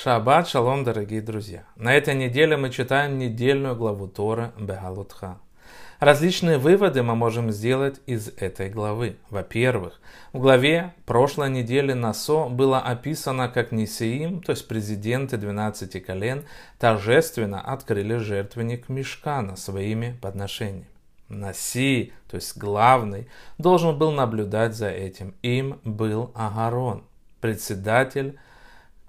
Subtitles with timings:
[0.00, 1.64] Шаббат шалом, дорогие друзья!
[1.74, 5.38] На этой неделе мы читаем недельную главу Торы Бегалутха.
[5.98, 9.16] Различные выводы мы можем сделать из этой главы.
[9.28, 10.00] Во-первых,
[10.32, 16.44] в главе прошлой недели Насо было описано, как Нисеим, то есть президенты 12 колен,
[16.78, 20.86] торжественно открыли жертвенник Мешкана своими подношениями.
[21.28, 23.26] Наси, то есть главный,
[23.58, 25.34] должен был наблюдать за этим.
[25.42, 27.02] Им был Агарон,
[27.40, 28.38] председатель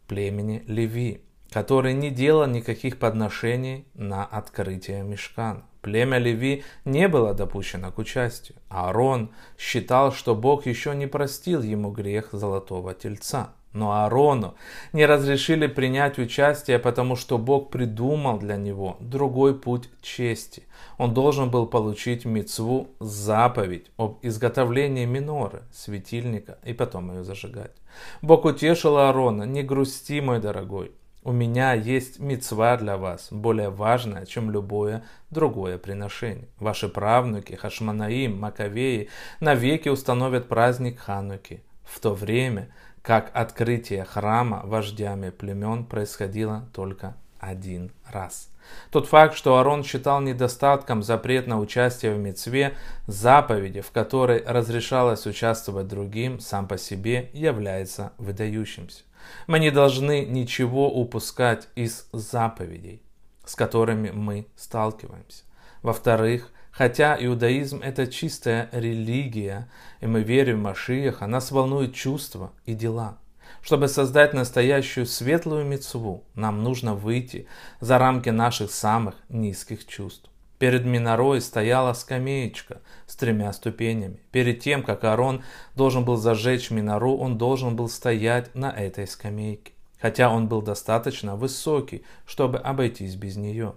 [0.09, 5.63] племени Леви, который не делал никаких подношений на открытие мешкана.
[5.81, 8.57] Племя Леви не было допущено к участию.
[8.67, 13.53] Аарон считал, что Бог еще не простил ему грех золотого тельца.
[13.71, 14.55] Но Аарону
[14.93, 20.63] не разрешили принять участие, потому что Бог придумал для него другой путь чести.
[20.97, 27.75] Он должен был получить мецву заповедь об изготовлении миноры, светильника, и потом ее зажигать.
[28.21, 34.25] Бог утешил Аарона, не грусти, мой дорогой, у меня есть мецва для вас, более важная,
[34.25, 36.47] чем любое другое приношение.
[36.59, 39.09] Ваши правнуки, Хашманаим, Маковеи,
[39.41, 47.91] навеки установят праздник Хануки, в то время как открытие храма вождями племен происходило только один
[48.11, 48.49] раз.
[48.91, 52.75] Тот факт, что Арон считал недостатком запрет на участие в мецве,
[53.07, 59.03] заповеди, в которой разрешалось участвовать другим, сам по себе является выдающимся.
[59.47, 63.01] Мы не должны ничего упускать из заповедей,
[63.45, 65.43] с которыми мы сталкиваемся.
[65.81, 69.69] Во-вторых, хотя иудаизм это чистая религия,
[70.01, 73.17] и мы верим в Машиях, нас волнуют чувства и дела.
[73.61, 77.47] Чтобы создать настоящую светлую мецву, нам нужно выйти
[77.81, 80.29] за рамки наших самых низких чувств.
[80.59, 84.19] Перед Минорой стояла скамеечка с тремя ступенями.
[84.31, 85.41] Перед тем, как Арон
[85.75, 89.71] должен был зажечь Минору, он должен был стоять на этой скамейке.
[90.01, 93.73] Хотя он был достаточно высокий, чтобы обойтись без нее.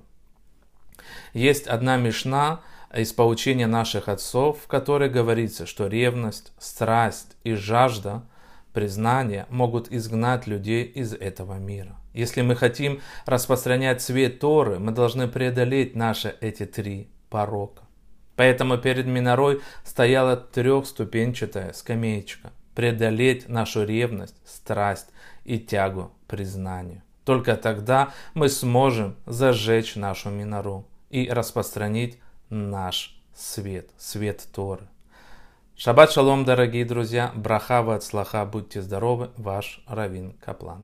[1.34, 2.60] Есть одна мешна
[3.00, 8.22] из поучения наших отцов, в которой говорится, что ревность, страсть и жажда
[8.72, 11.97] признания могут изгнать людей из этого мира.
[12.14, 17.82] Если мы хотим распространять свет Торы, мы должны преодолеть наши эти три порока.
[18.36, 22.50] Поэтому перед Минорой стояла трехступенчатая скамеечка.
[22.74, 25.09] Преодолеть нашу ревность, страсть
[25.44, 27.03] и тягу признанию.
[27.24, 32.19] Только тогда мы сможем зажечь нашу Минору и распространить
[32.52, 34.86] наш свет, свет Торы.
[35.74, 40.82] Шаббат шалом, дорогие друзья, браха от слаха, будьте здоровы, ваш Равин Каплан.